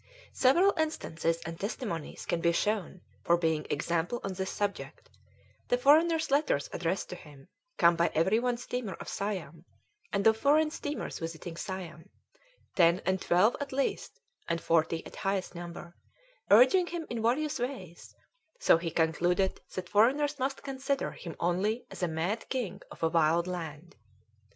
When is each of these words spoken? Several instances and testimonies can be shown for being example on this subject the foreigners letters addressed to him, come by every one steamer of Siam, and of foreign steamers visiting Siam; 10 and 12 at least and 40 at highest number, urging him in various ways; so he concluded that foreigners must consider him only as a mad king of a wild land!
Several 0.33 0.73
instances 0.79 1.37
and 1.45 1.59
testimonies 1.59 2.25
can 2.25 2.41
be 2.41 2.53
shown 2.53 3.01
for 3.23 3.37
being 3.37 3.67
example 3.69 4.19
on 4.23 4.33
this 4.33 4.49
subject 4.49 5.11
the 5.67 5.77
foreigners 5.77 6.31
letters 6.31 6.71
addressed 6.73 7.07
to 7.09 7.15
him, 7.15 7.49
come 7.77 7.95
by 7.95 8.09
every 8.15 8.39
one 8.39 8.57
steamer 8.57 8.93
of 8.95 9.07
Siam, 9.07 9.63
and 10.11 10.25
of 10.25 10.37
foreign 10.37 10.71
steamers 10.71 11.19
visiting 11.19 11.55
Siam; 11.55 12.09
10 12.77 13.03
and 13.05 13.21
12 13.21 13.55
at 13.59 13.71
least 13.71 14.19
and 14.47 14.59
40 14.59 15.05
at 15.05 15.17
highest 15.17 15.53
number, 15.53 15.95
urging 16.49 16.87
him 16.87 17.05
in 17.11 17.21
various 17.21 17.59
ways; 17.59 18.15
so 18.59 18.79
he 18.79 18.89
concluded 18.89 19.61
that 19.75 19.87
foreigners 19.87 20.39
must 20.39 20.63
consider 20.63 21.11
him 21.11 21.35
only 21.39 21.85
as 21.91 22.01
a 22.01 22.07
mad 22.07 22.49
king 22.49 22.81
of 22.89 23.03
a 23.03 23.09
wild 23.09 23.45
land! 23.45 23.95